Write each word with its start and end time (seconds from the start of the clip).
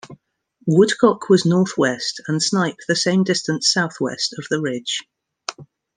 Woodcock 0.65 1.29
was 1.29 1.45
north-west 1.45 2.21
and 2.27 2.41
Snipe 2.41 2.79
the 2.87 2.95
same 2.95 3.23
distance 3.23 3.71
south-west 3.71 4.33
of 4.35 4.45
the 4.49 4.59
ridge. 4.59 5.01